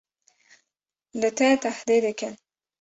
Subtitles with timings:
[1.19, 2.33] li te tehdê dikin